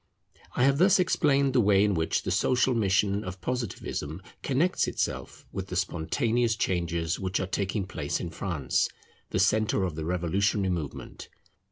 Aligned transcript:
I 0.55 0.63
have 0.63 0.79
thus 0.79 0.97
explained 0.97 1.53
the 1.53 1.61
way 1.61 1.83
in 1.83 1.93
which 1.93 2.23
the 2.23 2.31
social 2.31 2.73
mission 2.73 3.23
of 3.23 3.39
Positivism 3.39 4.23
connects 4.41 4.87
itself 4.87 5.45
with 5.51 5.67
the 5.67 5.75
spontaneous 5.75 6.55
changes 6.55 7.19
which 7.19 7.39
are 7.39 7.45
taking 7.45 7.85
place 7.85 8.19
in 8.19 8.31
France, 8.31 8.89
the 9.29 9.37
centre 9.37 9.83
of 9.83 9.93
the 9.93 10.03
revolutionary 10.05 10.71
movement. 10.73 11.29